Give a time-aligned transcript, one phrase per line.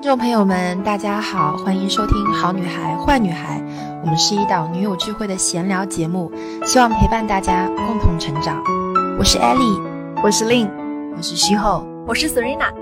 [0.00, 3.60] 听众朋友们，大家好，欢迎收听《好女孩坏女孩》，
[4.00, 6.30] 我们是一档女友聚会的闲聊节目，
[6.64, 8.62] 希望陪伴大家共同成长。
[9.18, 9.82] 我是 Ellie，
[10.22, 10.70] 我是 Lin，
[11.16, 12.72] 我是徐后，我是 Serena。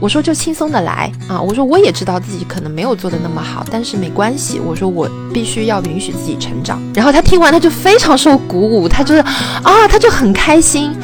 [0.00, 1.42] 我说就轻松的来啊！
[1.42, 4.60] 我说我也知道自己可能没有做的那么好，但是没关系。
[4.60, 6.80] 我说我必须要允许自己成长。
[6.94, 10.96] 然后他听完他就非常受鼓舞，他就是啊，他就很开心。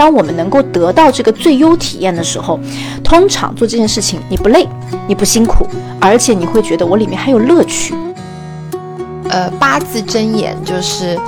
[0.00, 2.58] 当我们能够得到这个最优体验的时候，
[3.04, 4.66] 通常做这件事情你不累，
[5.06, 5.66] 你不辛苦，
[6.00, 7.94] 而且你会觉得我里面还有乐趣。
[9.28, 11.20] 呃，八字真言就是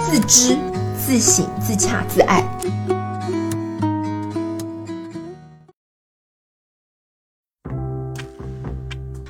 [0.00, 0.56] 自知、
[0.96, 2.44] 自省、自洽、自爱。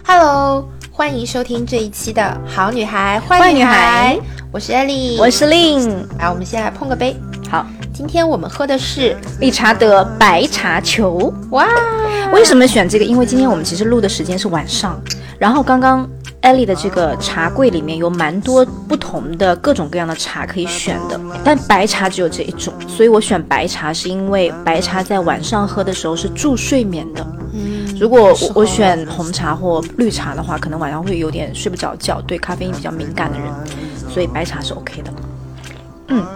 [0.06, 4.18] Hello，欢迎收听这一期的好女孩坏女孩，
[4.52, 6.04] 我是 Ellie，我是 Lin。
[6.18, 7.16] 来，我们先来碰个杯。
[7.50, 11.32] 好，今天我们喝的是理查德白茶球。
[11.50, 11.68] 哇，
[12.32, 13.04] 为什么选这个？
[13.04, 14.98] 因为今天我们其实录的时间是晚上，
[15.38, 16.08] 然后刚刚
[16.40, 27.26] Ellie 的这个茶柜里面有蛮多不同的各种各样的茶可以选的，但白茶只有这一种，所以我选白茶是因为白茶在晚上喝的时候是助睡眠的。
[27.52, 33.48] 嗯如果我我选红茶或绿茶的话，可能晚上会有点睡不着觉，对咖啡因比较敏感的人，
[34.10, 35.12] 所以白茶是 OK 的。
[36.08, 36.26] 嗯。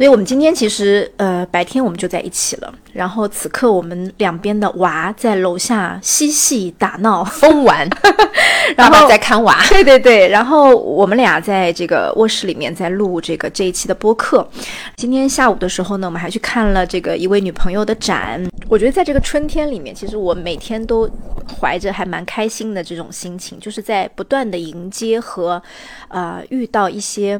[0.00, 2.74] 所以，我们今天其实，呃，白天我们就在一起了。
[2.94, 7.86] 然后，此刻我们两边的娃在楼下嬉戏打闹、疯玩，
[8.78, 9.62] 然后在看娃。
[9.68, 10.26] 对对对。
[10.28, 14.48] 然后我们俩在这个卧室里面在录这个这一期的播客。
[14.96, 18.42] 今天下午的时候呢，我们还去看了这个一位女朋友的展。
[18.70, 21.06] 我觉得在这个春天里面，其实我每天都
[21.60, 25.62] 怀着还蛮开心的这种心情，就是在不断的迎接和，
[26.08, 27.38] 呃，遇到一些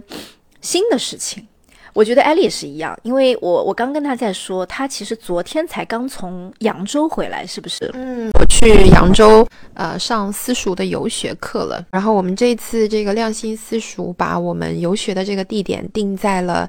[0.60, 1.46] 新的事情。
[1.92, 7.90] 我觉得艾丽也是一样，因为我我刚跟她在说，她其实昨天才刚从扬州回来，是不是？
[7.94, 11.84] 嗯，我去扬州呃上私塾的游学课了。
[11.90, 16.68] 然后我们这次这个亮星私塾把我们游学的这个地点定在了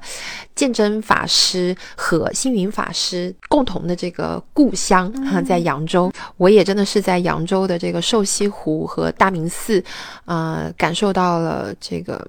[0.54, 6.12] 鉴真法师和星云法师共同的这个故乡哈，在扬州。
[6.36, 9.82] 我也真的是在扬州的这个瘦西湖和大明寺，
[10.24, 12.26] 呃，感受到了这个。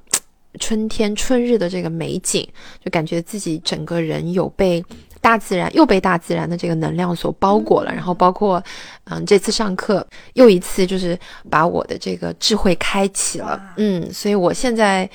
[0.60, 2.48] 春天春日的这个美景，
[2.84, 4.84] 就感觉自己整个人有被
[5.22, 7.94] 大自然又被大自然的这个能量所包裹了。
[7.94, 8.64] 然后包括，
[9.06, 11.18] 嗯，这次上课又一次就是
[11.50, 13.62] 把我的这个智慧开启了。
[13.78, 15.10] 嗯，所以我现在。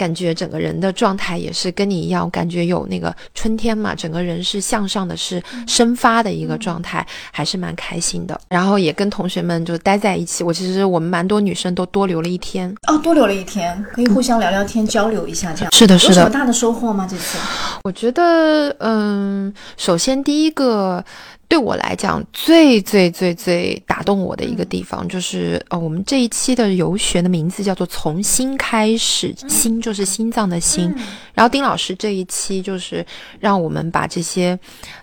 [0.00, 8.40] 感觉整个人的状态也是跟你一样，感觉有那个春天嘛，整个人是向上的，是生发的一个状态，还是蛮开心的。
[8.48, 16.14] 然后也跟同学们就待在一起，我其实我们蛮多女生都多留了一天哦，多留了一天，可以互相聊聊天，交流一下，这样是的，是的。
[16.14, 17.06] 有什么大的收获吗？
[17.06, 17.36] 这次？
[17.84, 21.04] 我觉得，嗯，首先第一个。
[21.50, 30.94] 对我来讲，最最最最打动我的一个地方，就是呃，我们这一期的游学的名字叫做“从心开始”，心就是心脏的心。
[31.34, 33.04] 然后丁老师这一期就是
[33.40, 34.56] 让我们把这些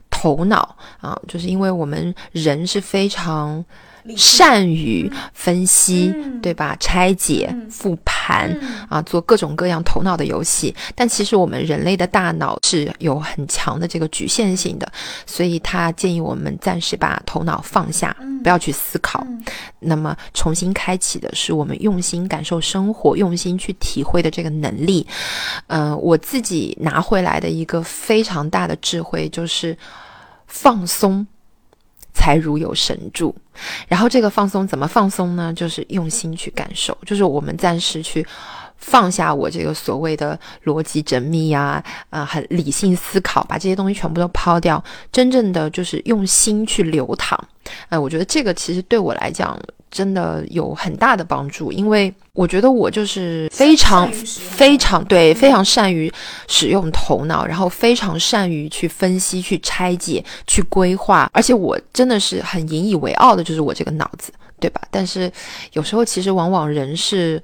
[0.10, 3.66] 头脑啊，就是因为我们人是非常。
[4.16, 6.76] 善于分析，对吧？
[6.80, 8.50] 拆解、复盘
[8.90, 10.74] 啊，做各种各样头脑的游戏。
[10.96, 14.92] 但其实我们人类的大脑是有很强的这个局限性的，
[15.26, 19.26] 所以他建议我们暂时把头脑放下，不要去思考。
[19.80, 25.06] 那么重新开启的是我们用心感受生活、用心去体会的这个能力。
[25.68, 29.78] 嗯，我自己拿回来的一个非常大的智慧就是
[30.48, 31.26] 放松。
[32.18, 33.34] 才如有神助，
[33.88, 35.54] 然后这个放松怎么放松呢？
[35.54, 38.26] 就是用心去感受，就是我们暂时去
[38.78, 47.38] 放下我这个所谓的逻辑缜密呀，呃，很理性思考，把这些东西全部都抛掉，真正的就是用心去流淌。
[47.90, 49.60] 哎，我觉得这个其实对我来讲。
[49.90, 56.12] 真的有很大的帮助，因为我觉得我就是非常非常对，非常善于
[56.46, 64.82] 使用头脑，然后非常善于去分析、去拆解、去规划，而且我真的是很引以为傲的，就是我这个脑子，对吧？
[64.92, 65.32] 但是
[65.72, 67.42] 有时候其实往往人是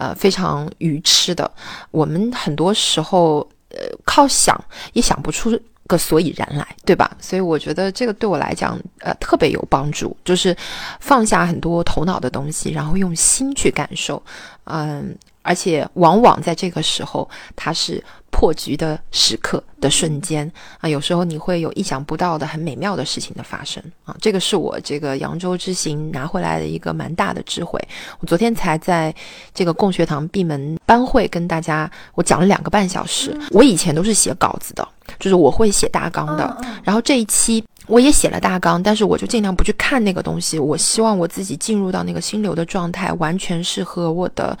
[0.00, 1.48] 呃非常愚痴的，
[1.92, 4.58] 我们很多时候呃靠想
[4.94, 5.56] 也想不出。
[5.90, 7.10] 个所以然来，对吧？
[7.18, 10.56] 所以我觉得这个对我来讲，呃，特别有帮助，就是
[11.00, 14.22] 放下很多头脑的东西，然后用心去感受，
[14.66, 15.12] 嗯，
[15.42, 27.80] 而且往往在这个时候，它是破局的时刻的瞬间啊，有时候你会有意想不到的很美妙的事情的发生啊，这个是我这个扬州之行拿回来的一个蛮大的智慧。
[28.20, 29.14] 我昨天才在
[29.52, 33.36] 这个共学堂闭门班会跟大家，我讲了两个半小时。
[33.50, 34.86] 我以前都是写稿子的。
[35.18, 36.56] 就是我会写大纲的。
[36.84, 40.56] 然后这一期我也写了大纲，但是我就尽量不去看那个东西。
[40.56, 44.56] 我希望我自己进入到那个心流的状态，完全是和我的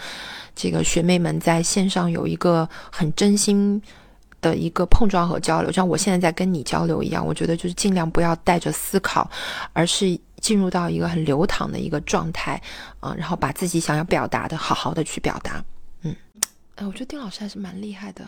[0.54, 3.80] 这个学妹们在线上有一个很真心
[4.40, 7.26] 的一个碰撞和交流，像我现在在跟你交流一样。
[7.26, 9.30] 我觉得就是尽量不要带着思考，
[9.72, 12.60] 而是进入到一个很流淌的一个状态，
[13.00, 15.62] 嗯、然后把自己想要表达的好好的去表达。
[16.02, 16.14] 嗯，
[16.76, 18.26] 哎，我觉得丁老师还是蛮厉害的，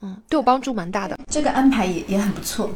[0.00, 1.16] 嗯，对我帮助蛮大的。
[1.30, 2.68] 这个安排也也很不错。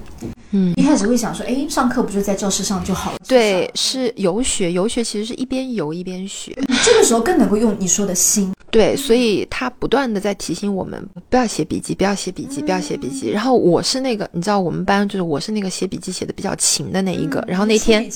[0.51, 3.19] 嗯一开始会想说，哎，上课不就在教室上就好了？
[3.29, 6.57] 对，是游学，游学其实是一边游一边学。
[6.85, 8.53] 这个时候更能够用你说的心。
[8.71, 13.31] 对，所以他不断的在提醒我们不要写笔记，不要写笔记，不要写笔记。
[13.31, 17.43] 然后我是那个，你知道我们班就是我是那个写笔记写的比较勤的那一个。
[17.49, 18.07] 然后那天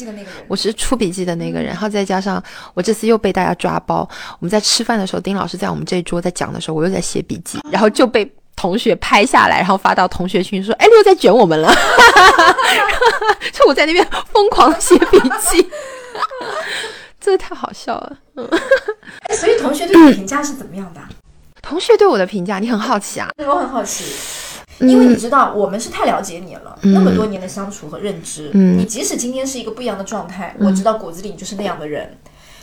[0.48, 2.42] 我是出笔记的那个人，然后再加上
[2.74, 4.06] 我这次又被大家抓包。
[4.40, 11.72] 我们在吃饭的时候，丁老师在我们这一桌在讲的时候，我又在写笔记，然后就被同学拍下来，然后发到同学群说：“哎，又在卷我们了。”
[13.54, 15.66] 就我在那边疯狂写笔记，
[17.18, 18.18] 真的太好笑了。
[19.28, 21.08] 哎 所以同学对你的评价是怎么样的啊？
[21.62, 23.28] 同学对我的评价，你很好奇啊？
[23.36, 24.04] 对我很好奇，
[24.80, 32.18] 因为你知道，我们是太了解你了，嗯那么多年的相处和认知，嗯你即使今天是一个不一样的状态，我知道骨子里你就是那样的人。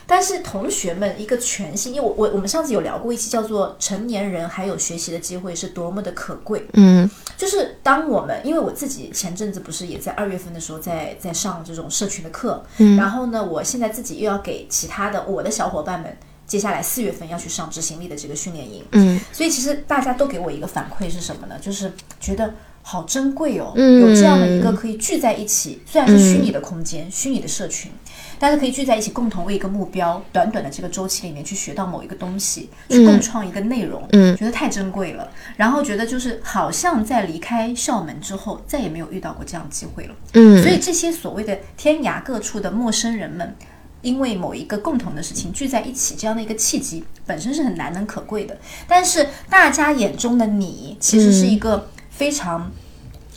[0.09, 7.07] 但是同学们一个全新，因为我我我们上次有聊过一期叫做“成年人还有学习的机会是多么的可贵”，嗯。
[7.37, 12.97] 就是当我们，因为我自己前阵子不是也在二月份的时候在在上这种社群的课，嗯。
[12.97, 16.17] 然后呢，我现在自己又要给其他的我的小伙伴们，
[16.47, 19.21] 接下来四月份要去上执行力的这个训练营，嗯。
[19.31, 21.55] 所以其实大家都给我一个反馈是什么呢？
[21.61, 22.51] 就是觉得
[22.81, 24.01] 好珍贵哦，嗯。
[24.01, 27.91] 有这样的一个可以聚在一起，虽然是虚拟的空间、虚拟的社群，
[28.39, 35.29] 但是可以聚在一起，共同为一个目标，短短的这个周期里面去学到某一个东西，去共创一个内容，嗯觉得太珍贵了。
[35.57, 40.15] 然后觉得就是好像在离开校门之后，再也没有遇到过这样的机会了。
[40.33, 43.53] 嗯，所以这些所谓的天涯各处的陌生人们，
[44.01, 48.57] 因为某一个共同的事情聚在一起，这样的一个契机本身是很难能可贵的。
[48.87, 52.71] 但是大家眼中的你，其实是一个非常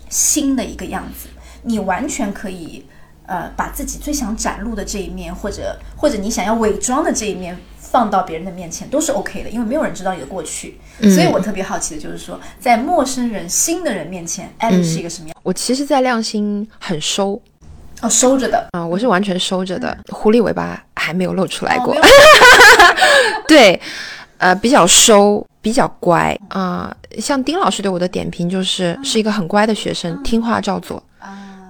[0.08, 1.28] 新的一个样子，
[1.62, 2.84] 你完全可以
[3.32, 7.56] 呃把自己最想展露的这一面，或者或者你想要伪装的这一面。
[7.92, 10.78] 放到别人的面前都是 OK 的，因为没有人知道你的过去，
[11.14, 15.36] 所以我特别好奇的就是说，在陌生人、新的人面前，艾莉是一个什么样？
[15.42, 17.38] 我其实，在亮星很收
[18.00, 21.94] 哦，收着的，啊、我是完全收着的，狐狸尾巴还没有露出来过。
[23.46, 23.78] 对，
[24.38, 31.02] 呃，比较收，比较乖啊、像丁老师对我的点评就是，是一个很乖的学生，听话照做。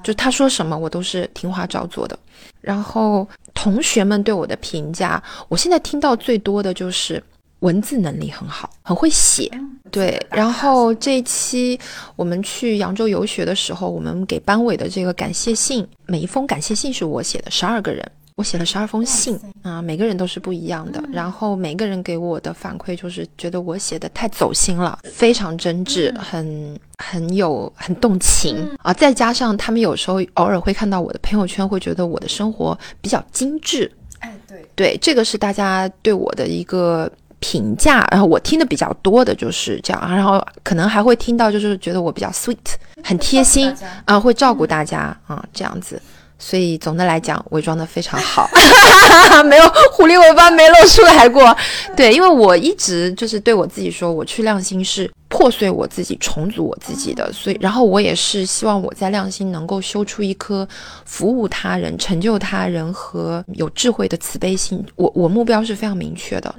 [0.03, 2.19] 就他说什么，我都是听话照做的。
[2.61, 7.23] 然后同学们对我的评价，我现在听到最多的就是
[7.61, 9.51] 文字能力很好，很会写。
[9.91, 11.79] 对，然后这一期
[12.17, 21.03] 我们去扬州游学的时候，我们给班委的这个感谢信，每一封感谢信是我写的，十二个人，我写了十二封信啊、每个人都是不一样的。
[21.13, 28.93] 然后每个人给我的反馈就是觉得我写的太走心了，非常真挚，很很有很动情啊。
[28.93, 33.91] 再加上他们有时候偶尔会看到我的朋友圈，会觉得我的生活比较精致，
[34.21, 42.57] 哎，对，对，这个是大家对我的一个评价，然后我听的比较多的就是这样，然后可能还会听到就是觉得我比较 sweet，
[43.05, 43.73] 很贴心
[44.05, 46.01] 啊、会照顾大家啊、这样子。
[46.45, 48.51] 所以总的来讲，伪装的非常好，
[49.47, 51.57] 没有狐狸尾巴没露出来过。
[51.97, 57.33] 对，因为我一直就是对我自己说，我去亮星是破碎我自己、重组我自己的。
[57.33, 60.69] 所以，然后我也是希望我在亮星能够修出一颗
[61.05, 64.85] 服务他人、成就他人和有智慧的慈悲心。
[64.97, 66.53] 我我目标是非常明确的，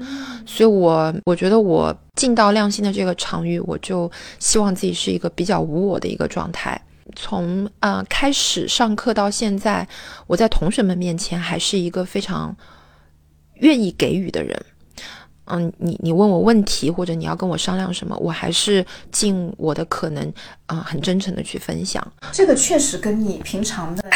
[0.46, 4.10] 所以我我觉得我进到亮星的这个场域，我就
[4.40, 6.82] 希望自己是一个比较无我的一个状态。
[7.16, 9.88] 从呃开始上课到现在，
[10.28, 12.56] 我在同学们面前还是一个非常
[13.56, 14.66] 愿意给予的人。
[15.46, 20.34] 嗯，你你问我问题或者你要跟我商量什么，我还是尽我的可能
[20.68, 22.02] 啊、很真诚的去分享。
[22.32, 24.02] 这个确实跟你平常的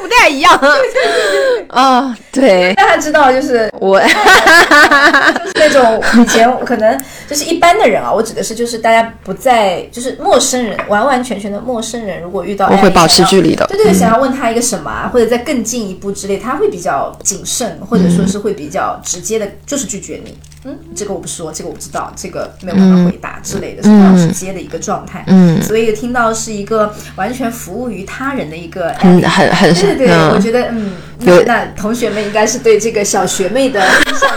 [0.00, 0.52] 不太一样。
[1.68, 2.74] 啊，对。
[2.74, 6.98] 大家知道，就是我 就是那种以前可能
[7.28, 13.66] 就是一般的人啊，我指的是就是大家不在就是陌生人，完完全全的陌生人，如果遇到我会保持距离的。
[13.66, 20.36] 对对，想要问他一个什么啊，或者再更进一步之类，他会比较谨慎，或者说是会比较直接的，就是拒绝你。
[20.66, 25.24] 嗯，这个我不说，这个我不知道，这个没有办法回答之类的，是非常直接的一个状态。
[25.28, 34.28] 嗯所以听到是一个完全服务于他人的一个很很很对对我觉得嗯，那有那同学们应该是对这个小学妹的 印象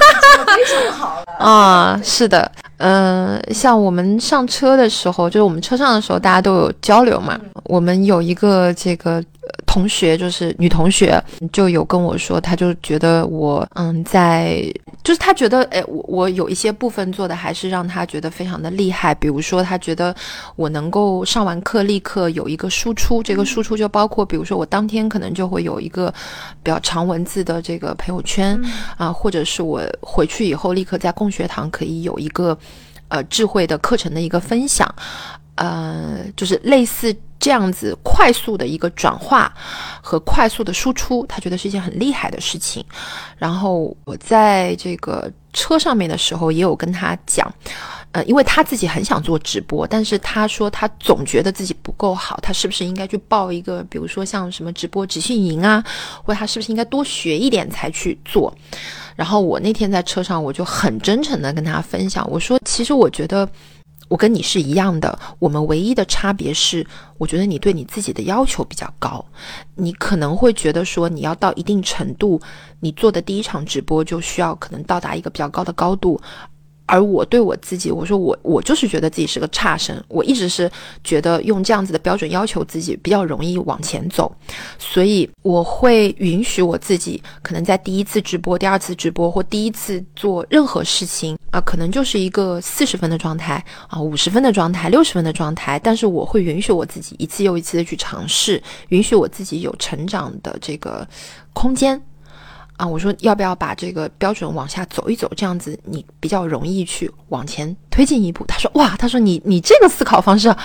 [0.56, 1.34] 非常好了。
[1.40, 7.40] 啊，是的，嗯，像我们上车的时候，就是我们车上的时候，大家都有交流嘛。
[7.64, 9.24] 我们有一个这个
[9.66, 14.62] 同学，就是女同学，就有跟我说，她就觉得我，嗯，在，
[15.04, 19.14] 就是她觉得，哎，我我有一些部分做的还是让她觉得非常的厉害。
[19.14, 20.16] 比如说，她觉得
[20.56, 26.14] 我能够上完课立刻有一个输出，这个输出就包括，比如说我当天可能就会有一个
[26.64, 28.60] 比较长文字的这个朋友圈
[28.98, 32.58] 啊，或者是我回去以后立刻在共学堂可以有一个。
[33.12, 34.88] 呃，智慧的课程的一个分享，
[35.60, 39.54] 呃，就是类似这样子快速的一个转化
[40.02, 42.82] 和快速的输出，他觉得是一件很厉害的事情。
[43.38, 47.54] 然后我在这个车上面的时候，也有跟他讲，
[48.14, 55.84] 呃，因为他自己很想做直播，但是他说他总觉得自己不够好，他是不是应该去报一个，比如说像什么直播执训营啊，
[56.24, 58.56] 或者他是不是应该多学一点才去做？
[59.18, 63.46] 然后我那天在车上，我就很真诚的跟他分享，我说，其实我觉得
[64.10, 66.86] 我跟你是一样的，我们唯一的差别是，
[67.18, 69.24] 我觉得你对你自己的要求比较高，
[69.76, 72.42] 你可能会觉得说，你要到一定程度，
[72.82, 76.20] 你做的第一场直播就需要可能到达一个比较高的高度。
[76.90, 80.70] 而我对我自己，我说我我就是觉得自己是个差生，我一直是
[81.04, 84.36] 觉得用这样子的标准要求自己比较容易往前走，
[84.80, 101.08] 所以我会允许我自己可能在第一次直播、第二次直播或第一次做任何事情啊，可能就是一个四十分的状态啊、五十分的状态、六十分的状态，但是我会允许我自己一次又一次的去尝试，允许我自己有成长的这个
[101.54, 102.02] 空间。
[102.80, 108.46] 啊，我说要不要把这个标准往下走一走，这样子你比较容易去往前推进一步。
[108.48, 110.56] 他说哇，他说你你这个思考方式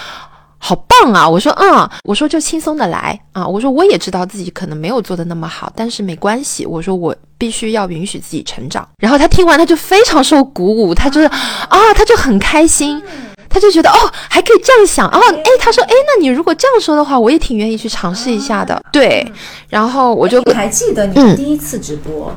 [0.58, 1.28] 好棒啊。
[1.28, 3.44] 我说嗯，我说就轻松的来啊。
[3.44, 6.64] 我说我也知道自己可能没有做的那么好，但是没关系。
[6.64, 8.88] 我说我必须要允许自己成长。
[8.98, 13.02] 然后他听完他就非常受鼓舞，他就是啊，他就很开心。
[13.54, 18.82] 他就觉得哦，还可以这样想哦，哎，他说，哎，那你如果这样说的话，我也挺愿意去尝试一下的。
[18.90, 19.24] 对，
[19.68, 22.34] 然后我就还记得你第一次直播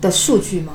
[0.00, 0.72] 的数据吗？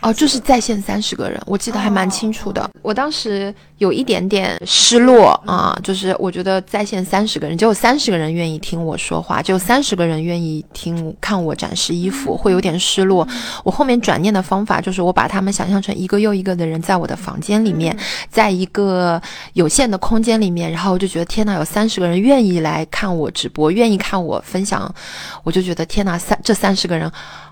[0.00, 2.70] 哦，就是在线三十个人，我记得还蛮清楚的。
[2.82, 13.26] 我当时有一点点失落啊，就是我觉得在线三十个人，只有三十个人愿意听我说话，只有三十个人愿意听看我展示衣服，会有点失落。
[13.64, 17.96] 我后面转念的方法就是，我把他们想象成一个又一个的人，在我的房间里面，
[18.30, 19.20] 在一个
[19.54, 24.94] 有限的空间里面，然后我就觉得天呐，有三十个人愿意来看我直播，愿意看我分享，
[25.42, 27.10] 我就觉得天呐，三这三十个人。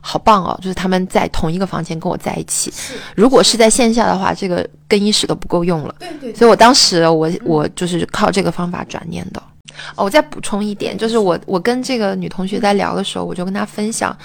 [0.08, 0.56] 好棒哦！
[0.62, 2.72] 就是他们在同一个房间跟我在一起。
[3.14, 5.94] 如果是在线下的话，这个更衣室都不够用了。
[5.98, 6.34] 对对。
[6.34, 9.42] 所以我当时我我就是靠这个方法转念的。
[9.94, 14.16] 哦，我再补充一点，就是我我跟这个女同学在聊的时候，我就跟她分享。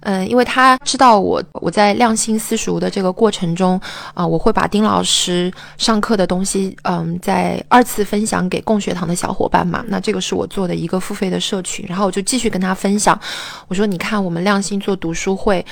[0.00, 3.80] 嗯，因为他知道我我在亮心私塾的这个过程中
[4.14, 9.84] 啊，我会把丁老师上课的东西，嗯，在二次分享给共学堂的小伙伴嘛。
[9.88, 13.18] 那这个是我做的一个付费的社群，然后我就继续跟他分享。
[13.66, 15.64] 我说，你看我们亮心做读书会，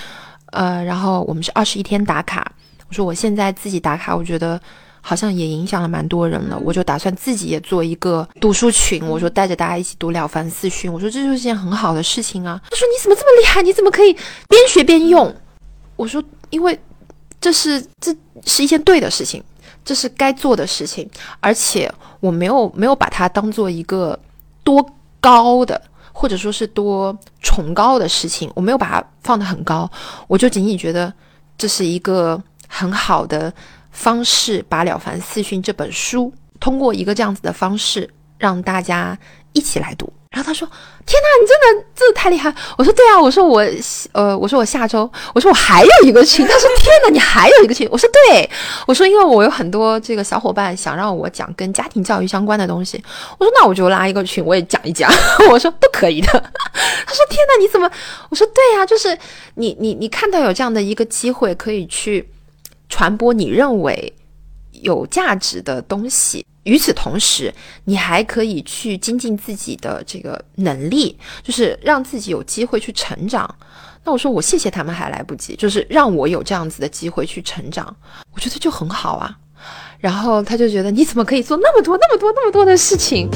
[0.54, 2.50] 呃，然后我们是二十一天打卡。
[2.88, 4.60] 我说我现在自己打卡，我觉得。
[5.06, 9.06] 好像也影响了蛮多人了，我就打算自己也做一个读书群。
[9.06, 12.58] 我说带着大家一起读《了凡四训》，我说这就是件很好的事情啊。
[12.70, 13.60] 他说你怎么这么厉害？
[13.60, 14.14] 你怎么可以
[14.48, 15.30] 边学边用？
[15.96, 16.80] 我说因为
[17.38, 19.44] 这是这是一件对的事情，
[19.84, 21.06] 这是该做的事情，
[21.40, 24.18] 而且我没有没有把它当做一个
[24.62, 24.82] 多
[25.20, 25.78] 高的
[26.14, 29.90] 或者说是多崇高的事情，我没有把它放得很高，
[30.28, 31.12] 我就仅仅觉得
[31.58, 33.52] 这是一个很好的。
[33.96, 39.16] 方式把《了凡四训》这本书通过一个这样子的方式让大家
[39.52, 40.68] 一起来读，然后他说
[41.06, 43.64] ：“天哪，你真的真的太厉害！”我说：“对啊，我说我
[44.10, 48.50] 呃，我说我下周，我说我还有一个群。”他说：“天哪，你还有一个群？”我说：“对，
[48.84, 53.00] 我说因为我有很多这个小伙伴想让我讲跟家庭教育相关的东西，
[53.38, 55.08] 我说那我就拉一个群，我也讲一讲。
[55.52, 56.28] 我说都可以的。
[56.28, 57.88] 他说：“天哪，你怎么？”
[58.28, 59.16] 我说：“对呀，就是
[59.54, 62.28] 你你你看到有这样的一个机会可以去。”
[62.86, 64.12] 传播你认为
[64.70, 67.52] 有价值的东西，与此同时，
[67.84, 73.54] 你还可以去精进自己的这个能力，就是让自己有机会去成长。
[74.04, 77.94] 那我说我谢谢他们还来不及，就是让我有这样子的机会去成长，
[78.32, 79.34] 我觉得就很好啊。
[79.98, 83.28] 然后他就觉得你怎么可以做那么多那么多那么多的事情？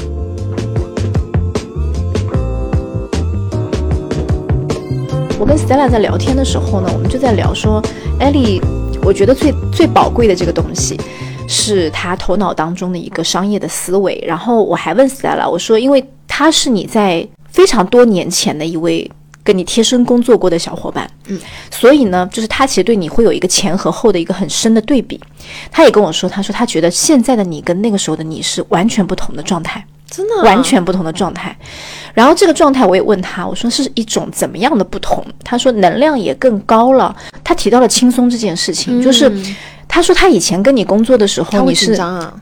[5.39, 7.81] 我跟 Stella 在聊天的时候呢，我们就在聊说
[8.19, 8.61] ，，Ellie，。
[9.01, 10.99] 我觉得最最宝贵的这个东西，
[11.49, 14.23] 是他头脑当中的一个商业的思维。
[14.25, 19.11] 然后我还问 Stella，我说，因为他是你在非常多年前的一位。
[19.41, 21.39] 跟你贴身工作过的小伙伴，嗯，
[21.71, 25.19] 所以呢，就是他其实对你会有一个前和后的一个很深的对比。
[25.71, 31.57] 他也跟我说，他说他觉得现在的你跟那个时候的你是完全不同的状态，真的啊完全不同的状态。
[32.13, 35.25] 然后这个状态我也问他，我说是一种怎么样的不同？
[35.43, 37.15] 他说能量也更高了。
[37.43, 39.31] 他提到了轻松这件事情，就是
[39.89, 42.33] 他说他以前跟你工作的时候，你是张啊，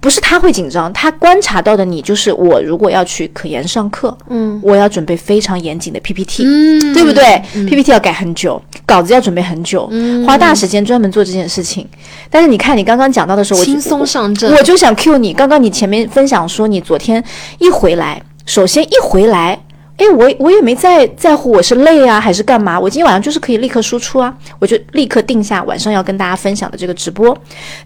[0.00, 6.78] 不是他会紧张，他观察到的你就是我如果要去可研上课，嗯，我要准备非常严谨的 PPT，嗯。
[6.94, 9.88] 对不对、p p t 要改很久，稿子要准备很久，
[10.26, 11.86] 花大时间专门做这件事情。
[12.28, 14.52] 但是你看，你刚刚讲到的时候，我轻松上阵。
[14.52, 15.32] 我就想 cue 你。
[15.32, 17.22] 刚刚你前面分享说，你昨天
[17.60, 19.56] 一回来，首先一回来，
[19.98, 27.36] 哎，我我也没在在乎我是累啊还是干嘛，我今天晚上就是可以立刻输出啊，我就立刻定下晚上要跟大家分享的这个直播。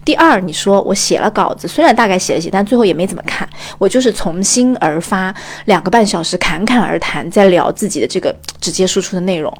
[0.05, 5.33] 第二，你说我写了稿子，虽然大概写了写，但最后也没怎么看，我就是从心而发，
[5.65, 9.51] 两个半小时侃侃而谈，在聊自己的这个直接输出的内容。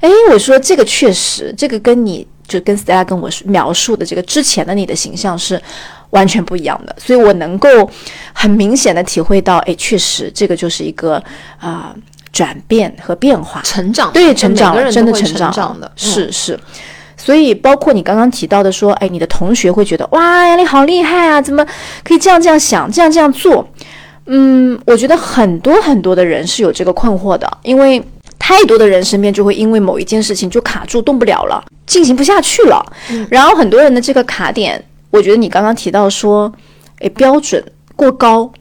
[0.00, 5.60] 哎，我说这个确实，这个跟你就跟 Stella 跟我描述的这个之前的你的形象是
[6.10, 7.68] 完全不一样的，所以我能够
[8.32, 11.22] 很明显的体会到，哎，确实这个就是一个
[11.58, 11.94] 啊、
[12.32, 16.58] 转变和变化，成长，对，成长真的成长长的，嗯是是。
[17.20, 21.66] 所以，包括你刚刚提到的说，哎，你的同学会觉得，哇，呀，你好厉害啊，怎么
[22.04, 23.68] 可以这样这样想，这样这样做？
[24.26, 28.00] 嗯，我觉得很多很多的人是有这个困惑的，因为
[28.38, 32.80] 太多的人身边就会因为某一件事情就卡住，动不了了，进行不下去了。
[33.28, 36.52] 然后很多人的这个卡点，我觉得你刚刚提到说，
[36.98, 37.64] 哎，标准
[37.96, 38.52] 过高，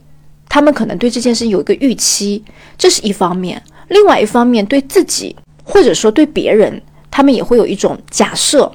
[0.47, 2.43] 他们可能对这件事有一个预期，
[2.77, 8.71] 这是一方面；另外一方面，对自己或者说对别人，他们也会有一种假设：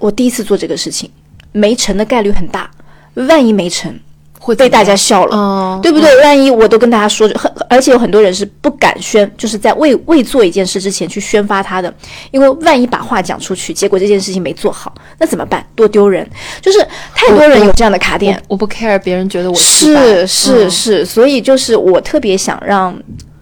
[0.00, 1.10] 我第一次做这个事情，
[1.52, 2.70] 没成的概率很大，
[3.14, 3.94] 万一没成，
[4.42, 5.36] 会被大家笑了。
[5.36, 6.20] 嗯，对不对？
[6.22, 11.94] 万一我都跟大家说，很而且有很多人是不敢宣，就是在未未做一件事之前去宣发他的，
[12.30, 15.64] 因为万一把话讲出去，结果这件事情没做好，那怎么办？
[15.76, 16.28] 多丢人！
[16.60, 16.78] 就是
[17.14, 22.96] 太多人有这样的卡点，我不 care 别人觉得我是是嗯是，所以就是我特别想让。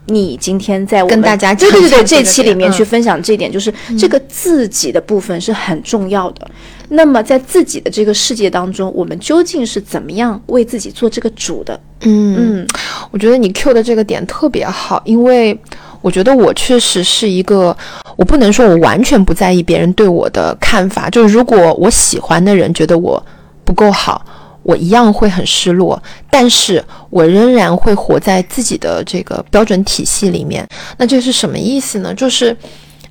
[0.08, 6.50] 你今天在我跟大家对对对对这期里面去嗯分享这一点，就是这个自己的部分是很重要的。
[6.90, 11.78] 那么在自己的这个世界当中，我们究竟是怎么样为自己做这个主的？
[12.00, 12.68] 嗯嗯，
[13.10, 15.58] 我觉得你 Q 的这个点特别好，因为
[16.00, 17.76] 我觉得我确实是一个，
[18.16, 23.22] 我不能说我完全不在意别人对我的看法，就是如果我喜欢的人觉得我
[23.64, 24.24] 不够好，
[24.62, 30.66] 我一样会很失落，但是我仍然会活在自己的这个标准体系里面。
[30.96, 32.14] 那这是什么意思呢？
[32.14, 32.56] 就是，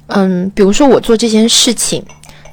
[0.07, 2.03] 嗯，比如说我做这件事情，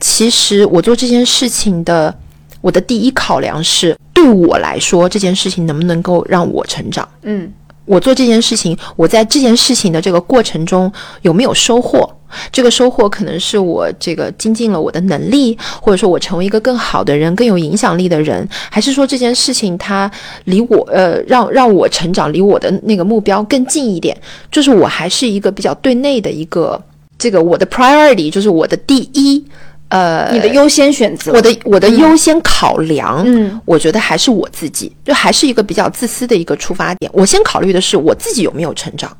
[0.01, 2.15] 其实我做这件事情的。
[2.61, 7.07] 我的第一考量是，对我来说，这件事情能不能够让我成长？
[7.21, 7.53] 嗯，
[7.85, 10.91] 我做这件事情，我在这件事情的这个过程中
[11.23, 12.09] 有没有收获？
[12.51, 20.11] 这个收获可能是我这个精进了我的能力，或者说我成为一个更好的人、更有影响力的人，还是说这件事情它
[20.47, 24.17] 离我呃让让我成长，离我的那个目标更近一点？
[24.51, 26.83] 就是我还是一个比较对内的一个
[27.17, 29.45] 这个我的 priority，就是我的第一
[29.89, 37.11] 呃你的优先选择，我的我的优先考量，嗯，我觉得还是我自己，就还是一个比较自私的一个出发点。
[37.15, 39.17] 我先考虑的是我自己有没有成长，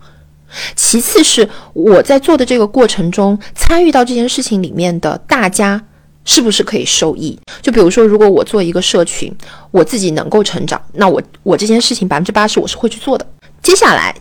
[0.75, 5.81] 其次是我在做的这个过程中参与到这件事情里面的大家
[6.25, 7.39] 是不是可以受益。
[7.61, 9.33] 就比如说，如果我做一个社群，
[9.71, 13.27] 我自己能够成长，那我我这件事情百分之八十我是会去做的。
[13.63, 14.15] 接下来。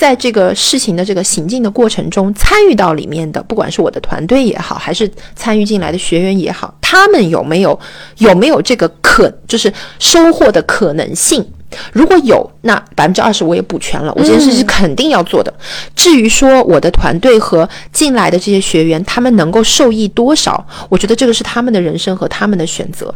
[0.00, 7.78] 在这个事情的这个行进的过程中，参与到里面的，不管是我的团队也好，还是参与进来的学员也好，他们有没有
[8.16, 11.46] 有没有这个可就是收获的可能性？
[11.92, 15.52] 如果有，那百分之二十我也补全了，我这件事是肯定要做的。
[15.94, 23.14] 至于说我的团队和进来的这些学员，他们能够受益多少，我觉得这个是他们的人生和他们的选择。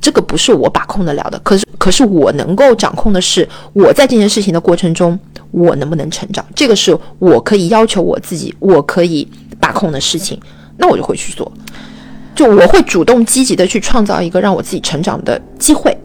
[0.00, 5.18] 这个不是我把控得了的，可是可是我能够掌控的是，我在这件事情的过程中，
[5.54, 9.26] 我能不能成长，这个是我可以要求我自己，我可以
[9.60, 10.38] 把控的事情，
[10.76, 11.50] 那我就会去做，
[12.34, 15.96] 就我会主动积极的去创造一个让我自己成长的机会。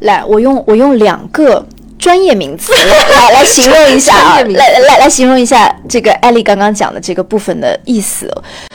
[0.00, 1.64] 来，我用我用两个
[1.98, 8.28] 专业名词 来来形容一下啊，来来来形容一下这个艾丽刚刚讲的这个部分的意思。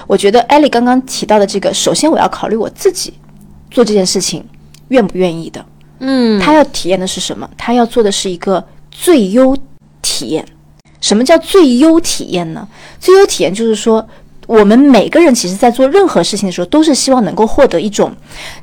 [0.08, 3.13] 我觉得艾丽刚刚提到的这个，首先我要考虑我自己
[3.69, 4.43] 做这件事情
[4.89, 5.65] 愿不愿意的。
[6.00, 7.50] 嗯他要体验的是什么？
[7.58, 9.56] 他要做的是一个最优
[10.04, 10.46] 体验。
[11.02, 12.68] 什么叫最优体验呢？
[13.00, 14.08] 最优体验就是说，
[14.46, 18.16] 我们每个人其实在做任何事情的时候，都是希望能够获得一种，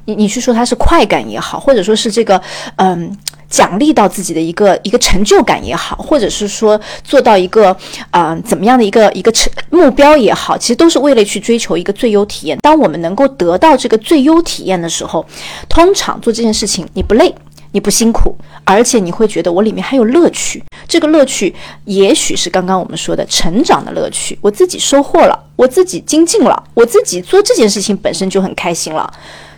[0.05, 2.41] 你你去说它是快感也好，或者说是这个
[2.77, 3.15] 嗯
[3.51, 7.71] 奖励到自己的一个一个成就感也好，或者是说做到一个
[8.11, 12.57] 啊、呃怎么样的一个一个成目标也好，其实都是为了去追求一个最优体验。
[12.63, 15.27] 当我们能够得到这个最优体验的时候，
[15.69, 17.35] 通常做这件事情你不累。
[17.73, 20.63] 你不辛苦，而且你会觉得我里面还有乐趣。
[20.89, 21.55] 这个乐趣
[21.85, 29.13] 也许是刚刚我们说的成长的乐趣，我自己收获了，我自己精进了，我自己做这件事情本身就很开心了。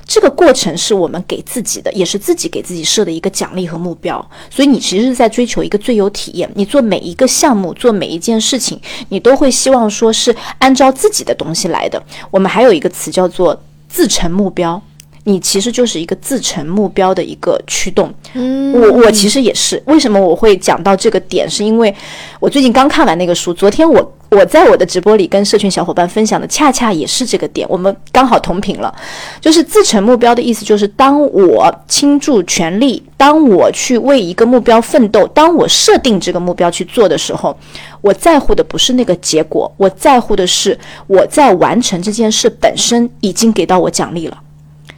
[0.04, 4.30] 这个过程是我们给自己的，也是自己给自己设的一个奖励和目标。
[4.50, 6.50] 所以你其实是在追求一个最优体验。
[6.54, 12.02] 你做每一个项目，做每一件事情，你都会希望说是按照自己的东西来的。
[12.30, 14.82] 我们还有一个词叫做自成目标。
[15.24, 18.12] 你其实就是一个自成目标的一个驱动。
[18.34, 21.48] 嗯我我其实也是，为什么我会讲到这个点？
[21.48, 21.94] 是因为
[22.40, 28.92] 我最近刚看完那个书，昨天我我在我的直播里跟社群小伙伴分享的，恰恰也是这个点，我们刚好同频了。
[29.40, 37.54] 就是自成目标的意思，就是当我倾注全力，当我去为一个目标奋斗，当我设定这个目标去做的时候，
[38.00, 44.38] 我在乎的不是那个结果，我在乎的是我在完成这件事本身已经给到我奖励了。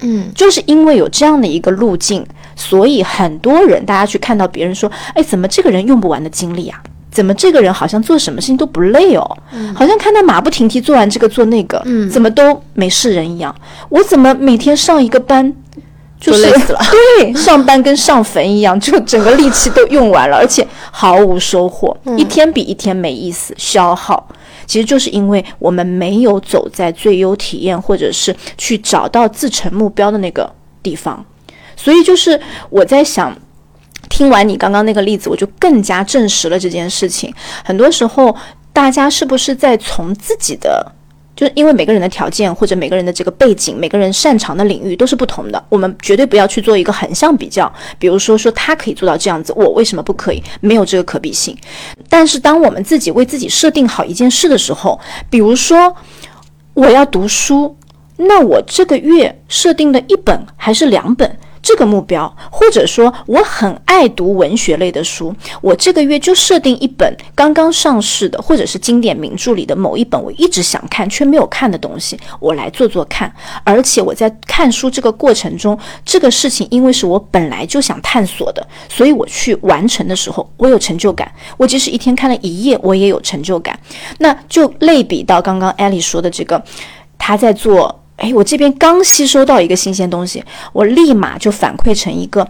[0.04, 6.80] 嗯，就是因为有这样的一个路径，所以很多人大家去看到别人说，哎，怎么这个人用不完的精力啊？
[7.10, 9.38] 怎么这个人好像做什么事情都不累哦？
[9.74, 13.54] 好像看他马不停蹄做完这个做那个，嗯怎么都没事人一样？
[13.88, 15.54] 我怎么每天上一个班？
[16.20, 16.80] 就是就累死了
[17.18, 24.26] 对，上班跟上坟一样，就整个力气都用完了，而且毫无收获，一天比一天没意思，消耗。
[24.66, 30.50] 其实就是因为我们没有走在最优体验，或者是去找到自成目标的那个
[30.82, 31.24] 地方，
[31.76, 33.36] 所以就是我在想，
[34.08, 37.32] 听完你刚刚那个例子，我就更加证实了这件事情。
[37.64, 38.34] 很多时候，
[38.72, 40.92] 大家是不是在从自己的
[41.36, 47.72] 就是因为每个人的条件或者每个人的这个背景，每个人擅长的领域都是不同的，我们绝对不要去做一个横向比较。
[47.98, 50.42] 比如说，说他可以做到这样子，我为什么不可以？
[50.60, 51.56] 没有这个可比性。
[52.08, 55.94] 但是，当我们自己为自己设定好一件事的时候，比如说
[56.74, 57.76] 我要读书，
[58.16, 61.36] 那我这个月设定的一本还是两本？
[61.64, 73.34] 这个目标，或者说我很爱读文学类的书，我这个月就设定一本刚刚上市的，或者是经典名著里的某一本我一直想看却没有看的东西，我来做做看。
[73.64, 81.32] 而且我在看书这个过程中，这个事情因为是我本来就想探索的，所以我去完成的时候，我有成就感。
[81.56, 83.80] 我即使一天看了一页，我也有成就感。
[84.18, 86.62] 那就类比到刚刚艾丽说的这个，
[87.16, 88.03] 他在做。
[88.16, 92.46] 哎，我这边刚吸收到一个新鲜东西，我立马就反馈成一个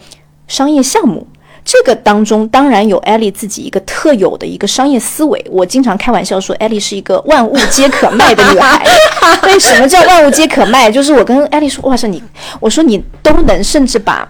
[0.46, 1.26] 商业项目。
[1.64, 5.42] 这个当中当然有艾丽自己一个特有的一个商业思维。
[5.50, 8.86] 我经常开玩笑说，艾丽是一个万物皆可卖的女孩。
[9.48, 10.90] 为，什么叫万物皆可卖？
[10.90, 12.22] 就是我跟艾丽说，哇塞，你，
[12.60, 14.28] 我说你都能甚至把。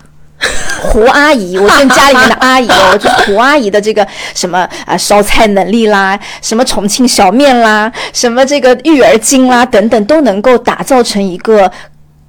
[0.83, 11.71] 胡阿姨，我跟家里面的阿姨我，就是胡阿姨的这个什么啊烧菜能力啦，什么重庆小面啦，什么这个育儿经啦等等，都能够打造成一个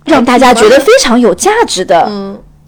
[0.05, 2.09] 让大家觉得非常有价值的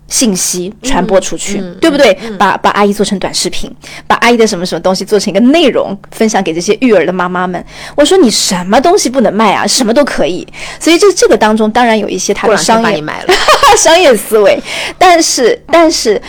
[0.08, 2.14] 信息传播出去，对不对？
[2.38, 3.70] 把把阿姨做成短视频，
[4.08, 7.64] 把阿姨的什么什么东西做成一个内容，分享给这些育儿的妈妈们。
[7.96, 9.68] 我说你什么东西不能卖啊？
[9.68, 10.48] 什么都可以。
[10.80, 12.98] 所以这这个当中当然有一些它过两天的商业。
[13.78, 14.60] 商业思维，
[14.98, 16.20] 但是但是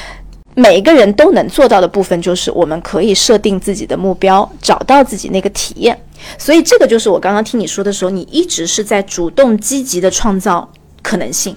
[0.54, 5.98] 每一个人都能做到的部分，就是我们可以设定自己的目标，找到自己那个体验。
[6.36, 10.68] 所以这个就是我刚刚听你说的时候，你一直是在主动积极的创造
[11.00, 11.56] 可能性。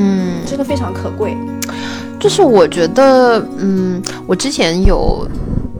[0.00, 1.36] 嗯，这个非常可贵。
[2.18, 5.26] 就是我觉得，嗯，我之前有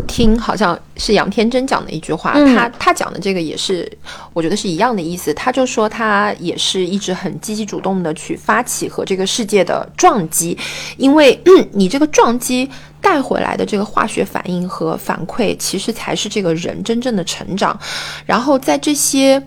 [0.06, 3.90] 听，好像是杨天真讲的一句话，嗯他他讲的这个也是，
[4.32, 5.32] 我觉得是一样的意思。
[5.34, 10.56] 他就说他也是一直很积极主动的去发起和这个世界的撞击，
[10.96, 12.68] 因为、嗯、 你这个撞击
[13.02, 17.78] 带回来的这个化学反应和反馈，其实才是这个人真正的成长。
[18.24, 19.42] 然后在这些。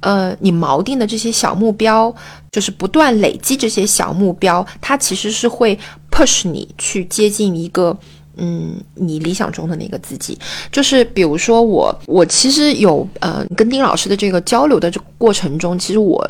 [0.00, 2.14] 呃，你锚定的这些小目标，
[2.50, 5.78] 就是不断累积这些小目标，它其实是会
[6.10, 7.96] push 你去接近一个。
[8.42, 10.38] 嗯，你理想中的那个自己，
[10.72, 16.26] 就是比如说我，我其实有呃跟丁老师的这个交流的这过程中，其实我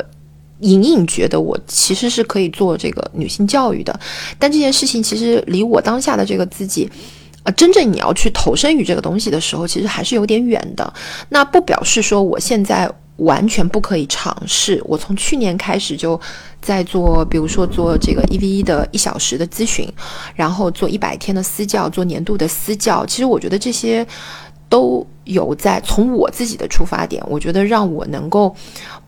[0.59, 3.97] 隐隐觉得我其实是可以做这个女性教育的，
[4.37, 6.89] 但这件事情其实离我当下的这个自己，
[7.43, 10.93] 呃，真正你要去投身于这个东西的时候，其实还是有点远的。
[11.29, 14.81] 那不表示说我现在完全不可以尝试。
[14.85, 16.19] 我从去年开始就
[16.61, 19.87] 在做，比如说做这个一 v 一的一小时的咨询，
[20.35, 23.05] 然后做一百天的私教，做年度的私教。
[23.05, 24.05] 其实我觉得这些
[24.71, 28.55] 都有在从我自己的出发点，我觉得让我能够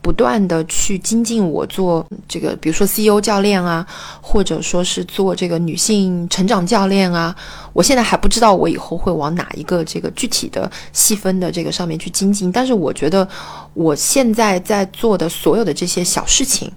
[0.02, 3.88] 不断的去精进我做这个，比如说 CEO 教练啊，
[4.21, 7.34] 或者说是做这个女性成长教练啊。
[7.71, 13.26] 我现在还不知道我以后会往哪一个这个具体的细分的这个上面去精进，但是我觉得
[13.73, 16.69] 我现在在做的所有的这些小事情。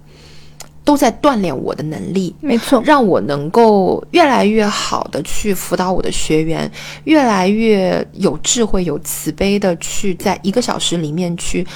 [0.87, 6.71] 都在锻炼我的能力，没错，让我能够越来越好的去辅导我的学员，
[7.03, 11.67] 越来越有智慧、有慈悲的去在一个小时里面去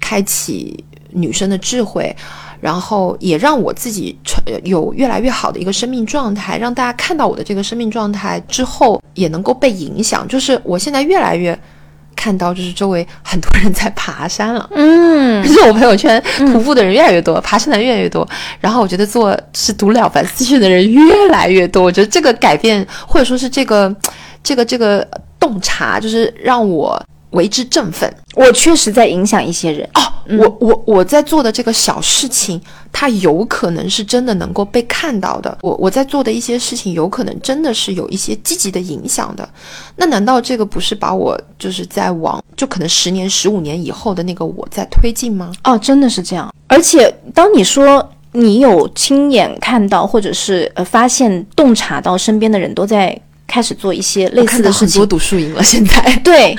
[0.00, 2.14] 开启女生的智慧，
[2.60, 10.28] 然后也让我自己成有越来越好的一个生命状态，让大家看到我的这个生命状态之后也能够被影响。
[10.28, 11.58] 就是我现在越来越。
[12.20, 18.28] 看到就是周围很多人在爬山了，嗯，就是我朋友圈徒步的人越来越多，爬山的人越来越多，
[18.60, 23.96] 然后我觉得做是读了凡四训的人越来越多，我觉得这个改变或者说是这个
[24.42, 25.06] 这个这个
[25.38, 27.02] 洞察，就是让我。
[27.30, 30.02] 为之振奋，我确实在影响一些人哦。
[30.38, 32.60] 我我我在做的这个小事情，
[32.92, 35.58] 它有可能是真的能够被看到的。
[35.62, 39.48] 我我在做的一些事情，有可能真的是有一些积极的影响的。
[39.96, 45.52] 那难道这个不是把我就是在往就可能十年、十五年以后的那个我在推进吗？
[45.64, 46.52] 哦，真的是这样。
[46.68, 53.20] 而且当你说你有亲眼看到，或者是呃发现、洞察到身边的人都在。
[53.50, 55.62] 开始做一些类似的事情，多读书赢了。
[55.62, 56.52] 现在 对，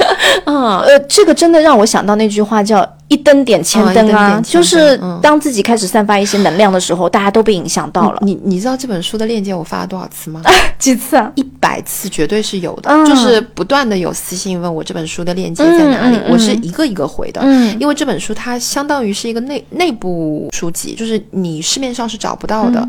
[0.44, 8.20] 啊，呃，这个真的让我想到那句话叫“一灯点千灯”啊，就是当自己开始散发一些能量的时候，大家都被影响到了。
[8.22, 10.42] 你你知道这本书的链接我发了多少次吗？
[10.78, 11.32] 几次啊？
[11.36, 17.40] 一百次绝对是有的，就是不断的有私信问我这本书的链接在哪里，我是一个一个回的。
[17.44, 22.86] 嗯，因为这本书它相当于是一个内内部书籍，就是你市面上是找不到的。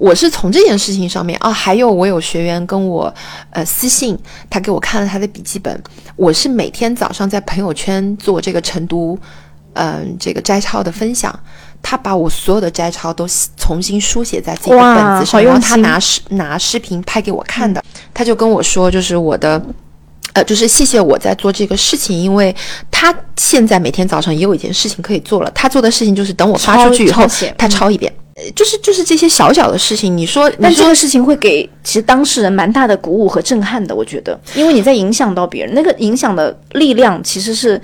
[0.00, 3.14] 我是从这件事情上面啊，还有我有学员跟我，
[3.50, 5.78] 呃，私信，他给我看了他的笔记本。
[6.16, 9.18] 我是每天早上在朋友圈做这个晨读，
[9.74, 11.38] 嗯，这个摘抄的分享。
[11.82, 13.26] 他把我所有的摘抄都
[13.58, 17.84] 重新书写在自己的本子上，然后他拿视拿视频拍给我看的。
[18.14, 19.62] 他就跟我说，就是我的，
[20.32, 22.54] 呃，就是谢谢我在做这个事情，因为
[22.90, 25.50] 他现在每天早上也有一件事情可以做了。
[25.54, 27.26] 他做的事情就是等我发出去以后，
[27.58, 28.10] 他抄一遍。
[28.54, 37.80] 就是就是这些小小的事情，你说，但这个事情会给其实当事人蛮大的鼓舞和震撼的，我觉得，因为你在影响到别人，那个影响的力量其实是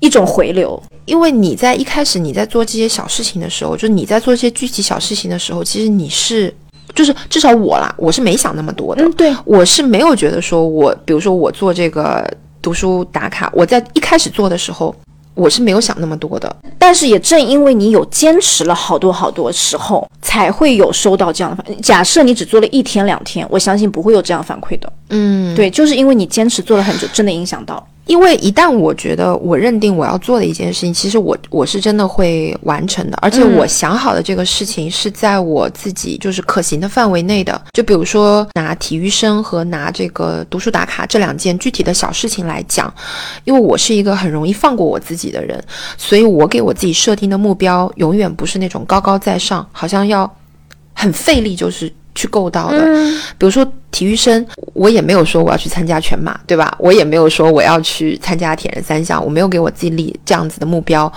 [0.00, 0.80] 一种回流。
[1.06, 6.54] 因为你在一开始你在做这些小事情的时候，就你在做这些具体小事情的时候，其实你是，
[6.94, 9.04] 就是至少我啦，我是没想那么多的。
[9.04, 12.26] 嗯，对，我是没有觉得说我，比如说我做这个
[12.62, 14.94] 读书打卡，我在一开始做的时候。
[15.34, 21.82] 我是没有想那么多的，但是也正因为你有坚持了好多好多时候，才会有收到这样的反。
[21.82, 24.92] 假设你只做了一天两天，我相信不会有这样反馈的。
[25.10, 27.84] 嗯，对，就是因为你坚持做了很久，真的影响到。
[28.06, 37.60] 因为一旦我觉得我认定我要做的一件事情，其实我我是真的会完成的，而且我想好的这个事情是在我自己就是可行的范围内的。
[37.72, 42.92] 就比如说拿体育生和拿这个读书打卡这两件具体的小事情来讲，
[43.44, 45.62] 因为我是一个很容易放过我自己的人，
[45.96, 50.30] 所以我给我自己设定的目标永远不是那种高高在上，好像要
[50.92, 52.84] 很费力就是去够到的。
[53.38, 53.66] 比如说。
[53.94, 56.76] 体育生，我也没有说我要去参加全马，对吧？
[56.80, 61.10] 我也没有说我要去参加铁人三项，我没有给我自己立这样子的目标。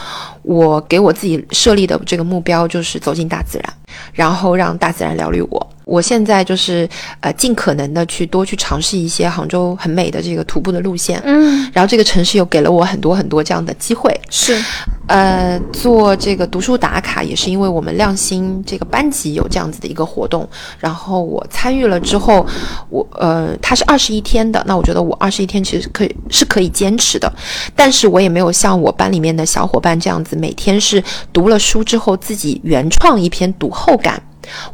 [0.44, 3.74] 我给我自己设立的这个目标就是走进大自然，
[4.14, 5.68] 然后让大自然疗愈我。
[5.88, 6.88] 我现在就是
[7.22, 11.22] 呃，尽可能的去多去尝试一些杭州很美的这个徒步的路线。
[11.24, 14.14] 嗯，然后这个城市又给了我很多很多这样的机会。
[14.30, 14.62] 是，
[15.08, 20.48] 呃，做这个读书打卡也是因为我们亮星这个班级有这样子的一个活动，
[20.78, 22.46] 然后我参与了之后。
[22.90, 27.32] 我呃，它是二十一天的，那我觉得我二十一天其实可以是可以坚持的，
[27.76, 34.22] 但是我也没有像我班里面的小伙伴这样子，每天是读了书之后自己原创一篇读后感，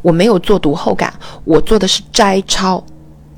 [0.02, 1.12] 我没有做读后感，
[1.44, 2.82] 我做的是摘抄。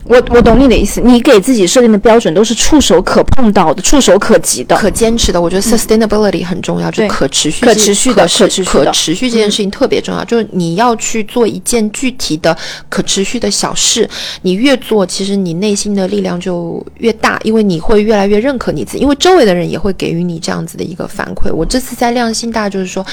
[0.09, 5.40] 我我懂你的意思，你给自己设定的标准都是触手可碰到的、触手可及的、可坚持的。
[5.40, 10.25] 我觉得 sustainability 很重要，就可持续、可持续的、可持续、可持续这件事情特别重要。
[10.25, 12.57] 就是你要去做一件具体的、
[12.88, 14.09] 可持续的小事，
[14.42, 21.53] 你越做，其实你内心的力量就越大，因为你会越来越认可你自己，因为周围的人也会给予你这样子的一个反馈。
[21.53, 23.05] 我这次在量心大，就是说，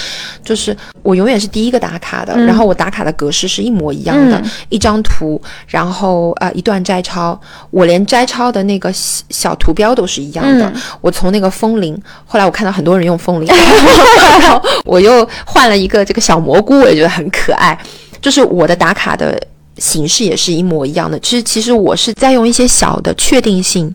[0.44, 6.83] 就是我永远是第一个打卡的，然后我打卡的格式是一模一样的，一张图，然后呃一段。
[6.84, 7.40] 摘抄，
[7.72, 10.72] 我连摘抄的那个小图标都是一样的。
[11.02, 13.48] 我从那个风铃，后来我看到很多人用风铃，
[14.42, 17.78] 然后我又换了一个这个小蘑菇，我也觉得很可爱。
[18.22, 19.42] 就是我的打卡的
[19.78, 21.20] 形式也是一模一样的。
[21.20, 23.94] 其实，其实我是在用一些小的确定性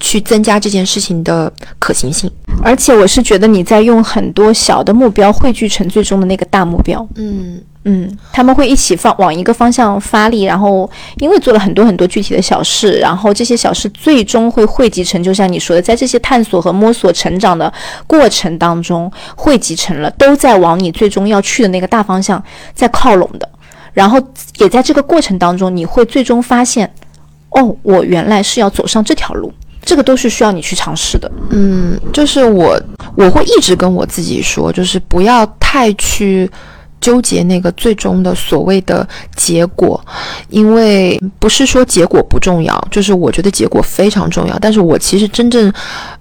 [0.00, 2.30] 去增加这件事情的可行性。
[2.60, 7.06] 而且我是觉得你在用很多小的目标汇聚成最终的那个大目标。
[7.14, 10.88] 嗯嗯，他们会一起放往一个方向发力，然后
[11.20, 17.72] 因为做了很多很多具体的小事，然后这些小事最终会汇集成，就像你说的，在这些探索和摸索成长的
[18.06, 22.42] 过程当中，汇集成了都在往你最终要去的那个大方向
[22.74, 23.48] 在靠拢的。
[23.94, 24.20] 然后
[24.58, 26.92] 也在这个过程当中，你会最终发现，
[27.50, 29.50] 哦，我原来是要走上这条路，
[29.82, 31.30] 这个都是需要你去尝试的。
[31.50, 32.78] 嗯，就是我
[33.16, 36.48] 我会一直跟我自己说，就是不要太去
[37.08, 39.98] 纠结那个最终的所谓的结果，
[40.50, 44.58] 因为不是说结果不重要，就是我觉得结果非常重要。
[44.58, 45.72] 但是我其实真正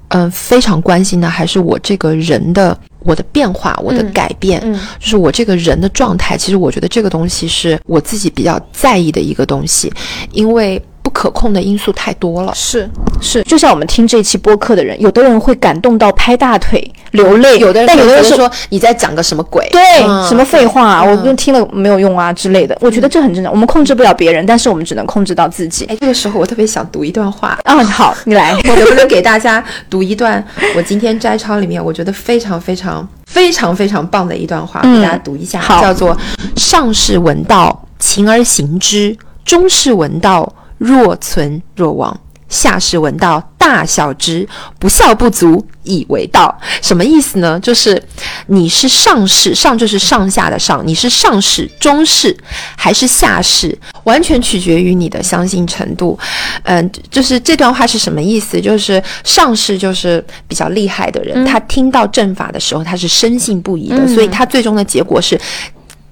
[0.09, 6.37] 嗯、非常关心的还是我这个人的我的变化，我的嗯改变，嗯就是我这个人的状态。
[6.37, 9.91] 其实我觉得这个东西是我自己比较在意的一个东西，
[10.31, 12.51] 因为不可控的因素太多了。
[12.53, 12.89] 是
[13.21, 19.65] 是，就像我们听这期播客的人，有的人会感动到拍大腿流泪，有的人但有的人说你在讲个什么鬼？
[19.71, 22.77] 对、嗯什么废话啊，嗯我就听了没有用啊之类的。
[22.81, 25.85] 我觉得这很正常，我们控制不了别人，但是我们只能控制到自己。
[25.85, 28.53] 哎，这个时候我特别想读一段话，啊，好， 你来。
[28.53, 36.17] 我能不能给大家读一段我今天摘抄里面我觉得非常非常非常非常棒的一段话，嗯给大家读一下，好叫做
[36.57, 39.15] “上士闻道，勤而行之；
[39.45, 44.47] 中士闻道，若存若亡。”下士闻道，大笑之，
[44.79, 46.57] 不笑不足以为道。
[46.81, 47.59] 什么意思呢？
[47.59, 48.01] 就是
[48.45, 52.33] 你是上士，上就是上下的上，你是上士、中士
[52.77, 56.17] 还是下士，完全取决于你的相信程度。
[56.63, 58.61] 嗯，就是这段话是什么意思？
[58.61, 65.37] 就是上士就是比较厉害的人，他听到正法的时候，他是深信不疑的，所以他最终的结果是。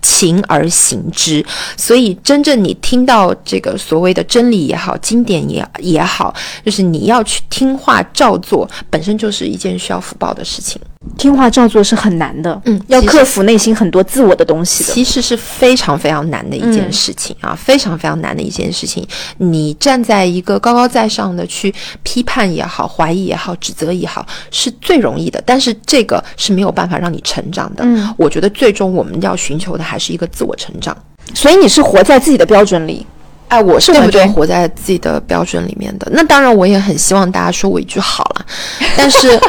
[0.06, 1.44] 勤而行之，
[1.76, 6.32] 所以真正你听到这个所谓的真理也好，经典也也好，
[6.64, 10.80] 就是你要去听话照做，本身就是一件需要福报的事情。
[11.18, 14.92] 听话照做是很难的，嗯要克服内心很多自我的东西的。
[14.92, 19.08] 其实是非常非常难的一件事情啊，非常非常难的一件事情。
[19.38, 27.84] 你站在一个高高在上的去批判也好、怀疑也好、指责也好，是最容易的，但是这个是没有办法让你成长的。
[27.86, 30.96] 嗯，我觉得最终我们要寻求的还是一个自我成长。
[31.34, 33.06] 所以你是活在自己的标准里，
[33.48, 36.08] 哎，我是完全活在自己的标准里面的。
[36.12, 38.46] 那当然，我也很希望大家说我一句好了，
[38.96, 39.40] 但是，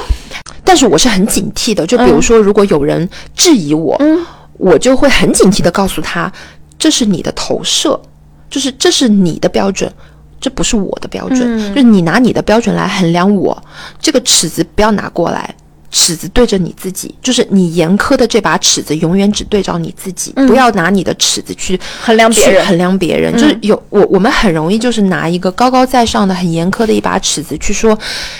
[0.64, 1.86] 但是我是很警惕的。
[1.86, 4.24] 就比如说，如果有人质疑我，嗯
[4.58, 6.32] 我就会很警惕的告诉他，
[6.78, 8.00] 这是你的投射，
[8.48, 9.92] 就是这是你的标准。
[10.38, 13.62] 这不是我的标准，嗯就是你拿你的标准来衡量我，
[13.98, 15.54] 这个尺子不要拿过来，
[15.90, 27.98] 尺子对着你自己，就是你严苛的这把尺子永远只对照你自己，不要拿你的尺子去嗯衡量别人衡量别人，就是有我我们很容易就是拿一个高高在上的很严苛的一把尺子去说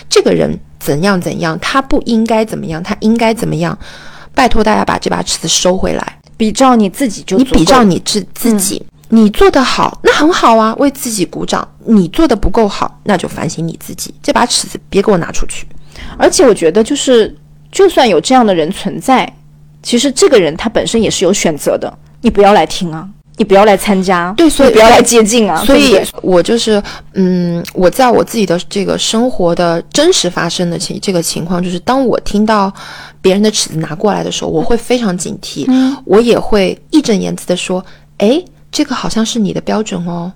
[0.09, 3.77] 这个人怎样怎样，他不应该怎么样，他应该怎么样。
[4.35, 11.67] 拜托大家把这把尺子收回来，比照你自己就你比照你自自己，你做得好，那很好啊，为自己鼓掌。
[11.87, 14.13] 你做得不够好，那就反省你自己。
[14.23, 15.67] 这把尺子别给我拿出去。
[16.19, 17.37] 而且我觉得，就是
[17.71, 19.31] 就算有这样的人存在，
[19.83, 21.93] 其实这个人他本身也是有选择的。
[22.23, 25.63] 你不要来听啊，你不要来参加，对所以不要来接近啊。
[25.65, 26.83] 所以对对我就是，
[27.13, 32.73] 嗯，我在我自己的这个生活的真实发生的情这个情况，就是当我听到
[33.21, 35.67] 别人的尺子拿过来的时候，我会非常警惕，
[36.05, 37.85] 我也会义正言辞的说，
[38.19, 40.33] 诶，这个好像是你的标准哦，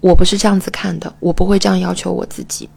[0.00, 2.68] 我不是这样子看的，我不会这样要求我自己，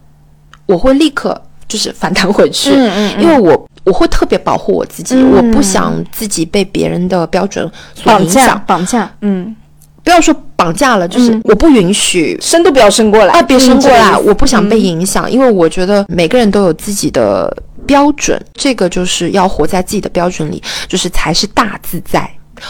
[0.65, 3.23] 我会立刻就是反弹回去，嗯嗯嗯。
[3.23, 9.55] 因为我我会特别保护我自己，我不想自己被别人的标准所绑架影响，绑架，嗯，
[10.03, 22.29] 不要说绑架了，就是我不允许伸都不要伸过来啊，别伸过来，嗯我不想被影响，因为我觉得每个人都有自己的标准，这个就是要活在自己的标准里，就是才是大自在。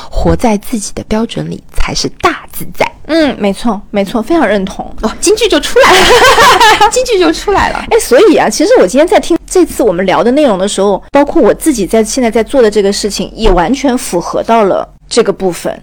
[0.09, 4.85] 活在自己的标准里才是大自在嗯，没错没错，非常认同。
[5.01, 7.85] 哦，京剧就出来了， 京剧就出来了。
[7.89, 15.81] 哎，所以啊，其实我今天在听这次我们聊的内容的时候，包括我自己在现在在做的这个事情，也完全符合到了这个部分。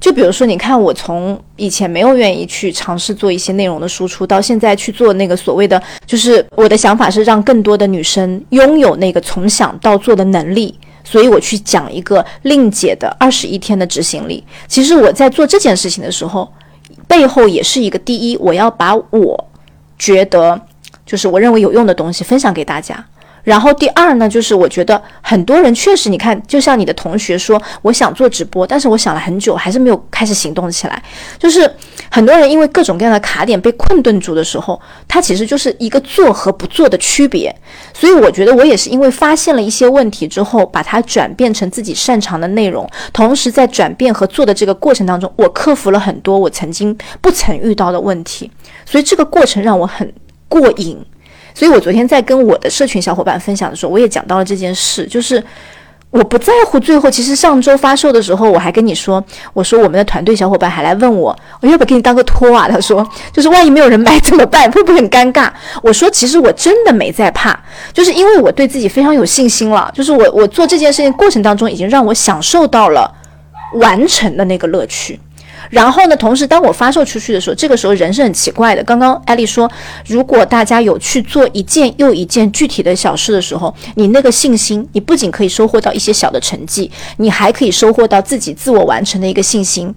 [0.00, 10.74] 就比如说，你看我从以前没有愿意去尝试做一些内容的输出，到现在去做那个所谓的，就是我的想法是让更多的女生拥有那个从想到做的能力。
[11.04, 14.44] 所以我去讲一个令姐的二十一天的执行力。
[14.66, 16.50] 其实我在做这件事情的时候，
[17.06, 19.48] 背后也是一个第一，我要把我
[19.98, 20.60] 觉得
[21.04, 23.04] 就是我认为有用的东西分享给大家。
[23.42, 31.02] 然后第二呢，就是我觉得很多人确实，你看，就像你的同学说，我想做直播，但是我想了很久，还是没有开始行动起来。
[31.38, 31.68] 就是
[32.10, 37.54] 很多人因为各种各样的卡点被困顿住的时候，他其实就是一个做和不做的区别。
[37.92, 48.50] 所以我觉得我也是因为发现了一些问题之后，把它转变成自己擅长的内容，同时在转变和做的这个过程当中，我克服了很多我曾经不曾遇到的问题。
[48.86, 50.12] 所以这个过程让我很
[50.48, 51.04] 过瘾。
[51.54, 55.42] 所以我昨天在跟我的社群小伙伴分享的时候，我也讲到了这件事，就是
[56.10, 57.10] 我不在乎最后。
[57.10, 59.22] 其实上周发售的时候，我还跟你说，
[59.52, 62.68] 我说我们的团队小伙伴还来问我，我要不要给你当个托啊？
[62.68, 64.70] 他说，就是万一没有人买怎么办？
[64.72, 65.50] 会不会很尴尬？
[65.82, 67.58] 我说，其实我真的没在怕，
[67.92, 69.90] 就是因为我对自己非常有信心了。
[69.94, 73.10] 就是我我做这件事情过程当中，已经让我享受到了
[73.74, 75.18] 完成的那个乐趣。
[75.72, 76.14] 然后呢？
[76.14, 78.84] 同时，当我发售出去的时候，这个时候人是很奇怪的。
[78.84, 79.68] 刚刚艾丽说，
[80.06, 89.92] 如果大家有去做一件又一件具体的小事的时候，你那个信心，你不仅可以收获到一些小的成绩，你还可以收获到自己自我完成的一个信心。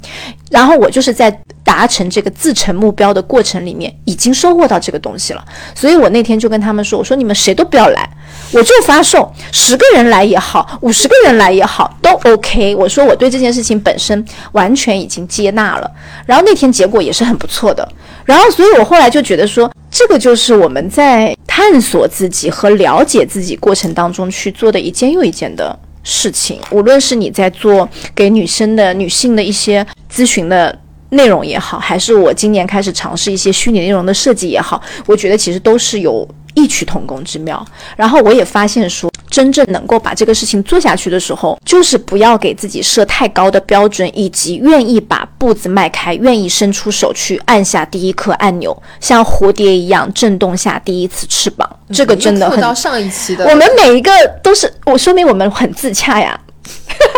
[0.50, 1.30] 然后我就是在
[1.62, 5.44] 达成这个自成目标的过程里面，已经收获到这个东西了。
[5.76, 8.10] 所以我那天就跟他们说：“我说你们谁都不要来，
[8.52, 12.76] 我就发售，十个人来也好，五十个人来也好，都 OK。
[12.76, 15.92] 我说我对这件事情本身完全已经接纳了。
[16.26, 17.88] 然后那天结果也是很不错的。
[18.24, 25.78] 然后，所以我后来就觉得说，这个就是我们在探索自己和了解自己过程当中去做的一件又一件的。”
[26.08, 30.78] 事情，无论是你在做给女生的女性的一些咨询的
[31.10, 37.64] 内容也好，还是我今年开始尝试一些虚拟内容的设计也好，我觉得其实都是有异曲同工之妙。
[37.96, 39.12] 然后我也发现说。
[39.28, 51.70] 真正能够把这个事情做下去的时候，就是不要给自己设太高的标准，以及愿意把步子迈开，愿意伸出手去按下第一颗按钮，像蝴蝶一样震动下第一次翅膀。
[51.92, 52.62] 这个真的很。
[52.62, 54.10] 到上一期的，我们每一个
[54.42, 56.40] 都是我，说明我们很自洽呀。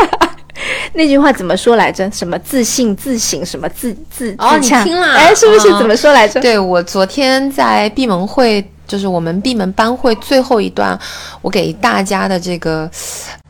[0.94, 2.10] 那句话怎么说来着？
[2.10, 5.14] 什么自信、自省，什么自自哦，你听了？
[5.14, 6.42] 哎，是不是怎么说来着？
[6.42, 8.68] 对我昨天在闭门会。
[8.88, 10.98] 就是我们闭门班会最后一段，
[11.42, 12.90] 我给大家的这个，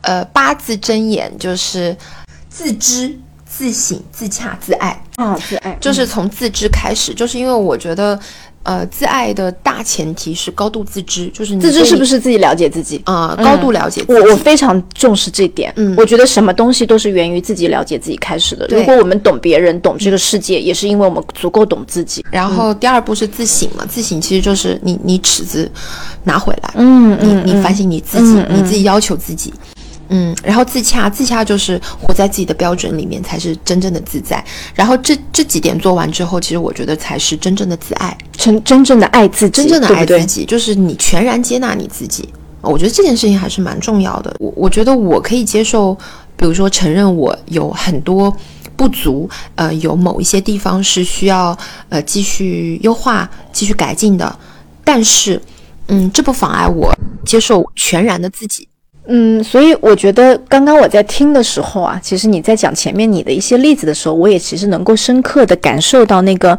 [0.02, 1.96] 呃，八字真言就是
[2.48, 3.16] 自知、
[3.46, 5.00] 自省、自洽、自爱。
[5.18, 8.18] 啊，自爱，就是从自知开始，就是因为我觉得。
[8.64, 13.34] 呃，自爱的大前提是高度自知，就是你自知是不是自己了解自己啊？
[13.42, 15.72] 高度了解，我我非常重视这点。
[15.76, 18.66] 嗯，我觉得什么东西都是源于自己了解自己开始的。
[18.66, 22.22] 如果我们懂别人，懂这个世界，也是因为我们足够懂自己。
[22.30, 25.70] 然后第二步是自省嘛，自省其实就是你你尺子
[26.24, 29.54] 拿回来，嗯，你你反省你自己，你自己要求自己。
[30.08, 34.42] 嗯，然后自洽，自洽就是活在自己的标准里面，才是真正的自在。
[34.74, 42.28] 然后这这几点做完之后，其实我觉得才是真正的自爱，真真正的爱自己，真正的爱自己，就是你全然接纳你自己。
[42.60, 44.34] 我觉得这件事情还是蛮重要的。
[44.40, 45.94] 我我觉得我可以接受，
[46.36, 48.34] 比如说承认我有很多
[48.76, 51.56] 不足，呃，有某一些地方是需要
[51.88, 54.38] 呃继续优化、继续改进的。
[54.84, 55.40] 但是，
[55.86, 56.92] 嗯，这不妨碍我
[57.24, 58.66] 接受全然的自己。
[59.10, 66.58] 嗯，所以我觉得刚刚我在听的时候啊，其实你在讲前面你的一些例子的时候，我也其实能够深刻的感受到那个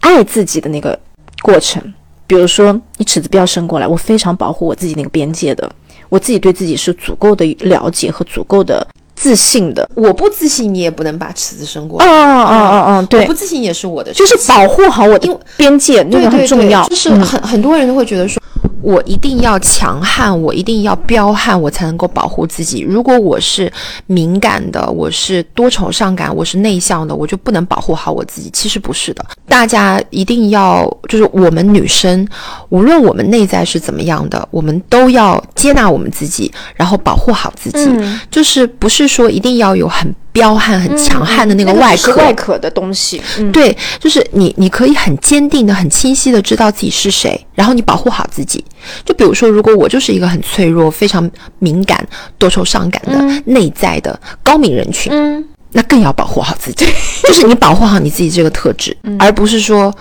[0.00, 0.96] 爱自己的那个
[1.42, 1.82] 过程。
[2.28, 5.68] 比如说，你尺子不要伸过来，我非常保护我自己那个边界的，
[6.08, 8.86] 我自己对自己是足够的了解和足够的
[9.18, 9.88] 自信的。
[9.94, 12.06] 我不自信，你也不能把尺子伸过来。
[12.06, 16.86] 哦哦哦哦，对，我不自信也是我的，就是保护好我的边界，那个很重要。
[16.88, 18.40] 就是很很多人都会觉得说。
[18.80, 22.80] 我一定要强悍，我一定要彪悍，我才能够保护自己。
[22.80, 23.70] 如果我是
[24.06, 28.48] 敏感的，我是多愁善感，我是内向的，我就不能保护好我自己。
[28.52, 32.26] 其实不是的，大家一定要，就是我们女生，
[32.68, 37.90] 无论我们内在是怎么样的，我们都要接纳我们自己，然后保护好自己。
[38.30, 40.14] 就是不是说一定要有很。
[40.30, 43.20] 彪悍、很强悍的那个外壳，外壳的东西，
[43.52, 48.64] 对，就是你，你可以很坚定的、很清晰的知道自己是谁，然后你保护好自己。
[49.04, 52.06] 就比如说，如果我就是一个很脆弱、非常敏感、
[52.36, 56.86] 多愁善感的内在的高敏人群，嗯，那更要保护好自己。
[57.26, 59.92] 就是你保护好你自己这个特质，而不是说，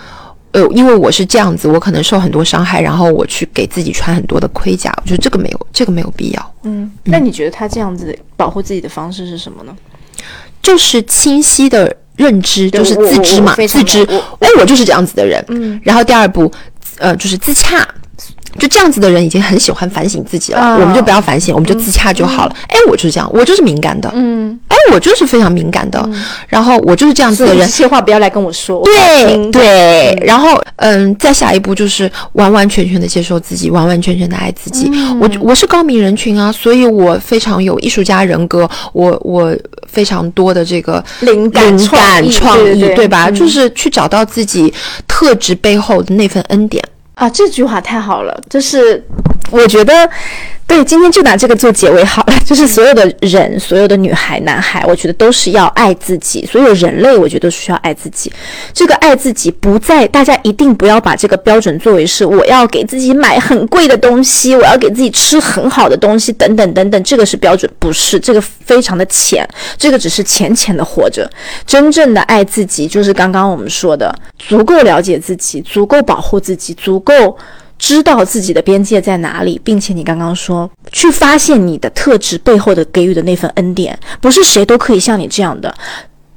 [0.51, 4.91] 呃，因为我是这样子，我可能受很多伤害，然后我去给自己穿很多的盔甲。
[5.01, 6.53] 我觉得这个没有，这个没有必要。
[6.63, 9.75] 嗯，那你觉得他这样子保护自己的方式是什么呢？
[10.61, 14.03] 就是清晰的认知，就是自知嘛，自知。
[14.39, 15.43] 哎，我就是这样子的人。
[15.49, 15.79] 嗯。
[15.83, 16.51] 然后第二步，
[16.97, 17.87] 呃，就是自洽。
[18.57, 22.55] 就这样子的人已经很喜欢反省自己了，啊我们就不要反省，我们就自洽就好了。
[22.67, 26.09] 哎、我就是这样，我就是敏感的，嗯，哎，我就是非常敏感的，
[26.47, 27.77] 然后我就是这样子的人所以这。
[27.77, 34.89] 些话不要来跟我说，对听对，然后嗯，再下一步就是完完全全的接受自己，完完全全的爱自己。
[34.91, 39.55] 嗯我我是高敏人群啊，所以我非常有艺术家人格，我我
[39.87, 43.29] 非常多的这个灵感灵感创创意，意对对吧？
[43.29, 44.73] 嗯就是去找到自己
[45.07, 46.83] 特质背后的那份恩典。
[47.17, 49.03] 啊，这句话太好了，就是
[49.49, 50.07] 我觉得，
[50.67, 52.33] 对，今天就拿这个做结尾好了。
[52.45, 56.45] 就是所有的人，所有的女孩、男孩，我觉得都是要爱自己。
[56.45, 58.31] 所有人类，我觉得都需要爱自己。
[58.73, 69.47] 这个爱自己不在，大家一定不要把这个标准作为是我要给自己买很贵的东西，我要给自己吃很好的东西，等等等等，这个是标准，不是这个非常的浅，
[69.77, 71.27] 这个只是浅浅的活着。
[71.65, 77.37] 真正的爱自己，就是刚刚我们说的，足够了解自己，足够保护自己，足够
[77.77, 85.73] 知道自己的边界在哪里，并且你刚刚说，去发现你的特质背后的给予的那份恩典，不是谁都可以像你这样的。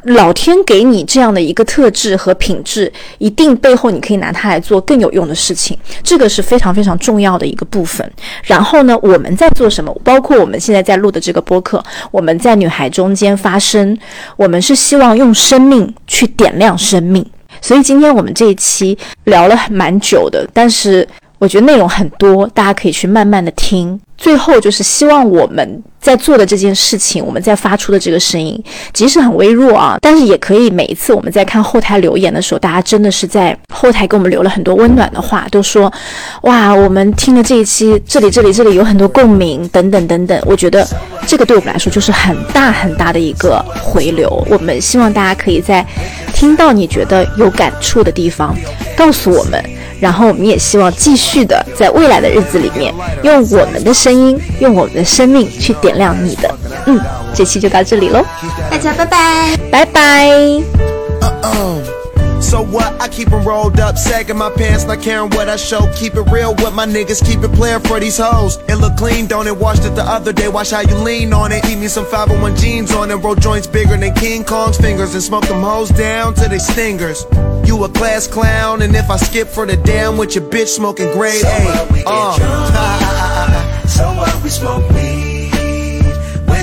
[0.04, 8.10] 老天给你这样的一个特质和品质，一定背后你可以拿它来做更有用的事情，这个是非常非常重要的一个部分。
[8.44, 9.94] 然后呢，我们在做什么？
[10.02, 13.94] 包括我们现在在录的这个播客，我们在女孩中间发声，
[14.38, 17.22] 我们是希望用生命去点亮生命。
[17.60, 21.06] 所以今天我们这一期聊了蛮久的，但是
[21.40, 23.98] 我觉得内容很多，大家可以去慢慢的听。
[24.16, 35.92] 最后就是希望我们在做的这件事情，我们在发出的这个声音，即使很微弱啊，但是也可以每一次我们在看后台留言的时候，大家真的是在后台给我们留了很多温暖的话，都说
[36.42, 40.42] 哇，我们听了这一期，这里这里这里有很多共鸣，等等等等。
[40.46, 40.86] 我觉得
[41.26, 44.44] 这个对我们来说就是很大很大的一个回流。
[44.48, 45.84] 我们希望大家可以在
[46.32, 48.56] 听到你觉得有感触的地方，
[48.96, 49.62] 告诉我们。
[50.00, 52.90] 然后我们也希望继续的在未来的日子里面，
[53.22, 56.55] 用我们的声音，用我们的生命去点亮你的。
[56.85, 56.99] 嗯，
[57.33, 58.23] 这期就到这里喽，
[58.69, 59.57] 大家拜拜。
[59.71, 60.63] 拜拜。
[62.41, 62.93] So what?
[63.01, 65.87] I keep 'em rolled up, sagging my pants, not caring what I show.
[65.95, 68.59] Keep it real with my niggas, keep it playing for these hoes.
[68.67, 69.57] It look clean, don't it?
[69.57, 71.65] Washed it the other day, watch how you lean on it.
[71.65, 75.23] Eat me some 501 jeans on it, roll joints bigger than King Kong's fingers, and
[75.23, 77.25] smoke them hoes down to they stingers.
[77.65, 81.11] You a class clown, and if I skip for the damn with your bitch smoking
[81.13, 82.03] grade A.
[82.05, 82.37] Uh.
[83.87, 85.08] So what we smoke weed, we're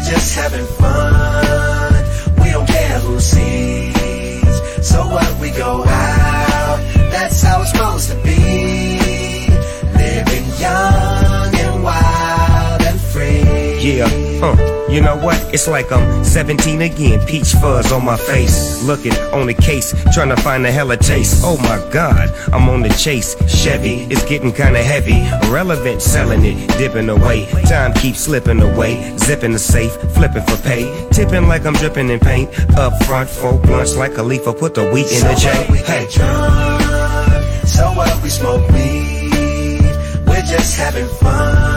[0.09, 1.93] just having fun.
[2.41, 4.87] We don't care who sees.
[4.87, 6.77] So what we go out,
[7.11, 9.49] that's how it's supposed to be.
[9.97, 13.79] Living young and wild and free.
[13.81, 14.07] Yeah,
[14.39, 14.76] huh.
[14.89, 15.38] You know what?
[15.53, 18.81] It's like I'm 17 again, peach fuzz on my face.
[18.83, 21.41] Looking on the case, trying to find a hella taste.
[21.43, 23.35] Oh my god, I'm on the chase.
[23.53, 25.19] Chevy is getting kinda heavy.
[25.47, 27.47] Irrelevant, selling it, dipping away.
[27.67, 29.13] Time keeps slipping away.
[29.17, 30.83] Zipping the safe, flipping for pay.
[31.11, 32.49] Tipping like I'm dripping in paint.
[32.77, 34.47] Up front, four blunts like a leaf.
[34.47, 35.67] I put the wheat in the So J.
[35.69, 36.07] we Hey.
[36.09, 39.81] drunk, so what we smoke weed,
[40.25, 41.76] we're just having fun.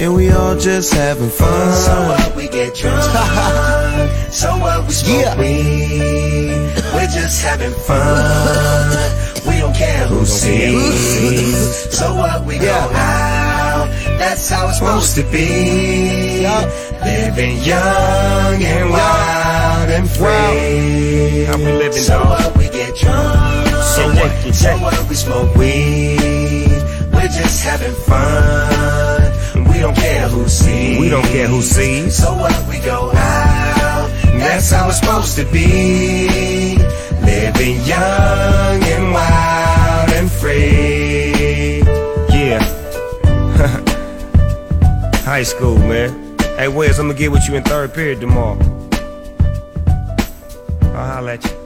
[0.00, 1.72] and we all just having fun.
[1.86, 3.02] So what we get drunk,
[4.32, 5.38] so what we smoke Yeah.
[5.38, 9.16] weed, we're just having fun.
[9.46, 11.96] We don't care who sees.
[11.98, 13.88] So what we go out,
[14.18, 16.44] that's how it's supposed to be.
[17.02, 21.44] Living young and wild and free.
[21.46, 22.28] How we living, So dog?
[22.28, 26.68] what we get drunk, So what so what we smoke weed,
[27.14, 29.19] we're just having fun.
[29.80, 31.00] We don't care who sees.
[31.00, 32.14] We don't care who sees.
[32.14, 36.76] So what we go out, that's how it's supposed to be.
[37.24, 41.78] Living young and wild and free.
[42.28, 42.60] Yeah.
[45.24, 46.36] High school, man.
[46.58, 48.58] Hey, Wes, I'm gonna get with you in third period tomorrow.
[50.92, 51.59] I'll holler at you.